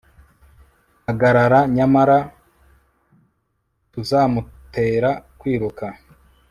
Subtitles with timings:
[1.05, 2.17] hagarara, nyamara
[3.91, 5.85] tuzamutera kwiruka